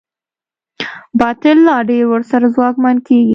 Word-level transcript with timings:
باطل 1.19 1.57
لا 1.67 1.77
ډېر 1.89 2.03
ورسره 2.11 2.45
ځواکمن 2.55 2.97
کېږي. 3.07 3.29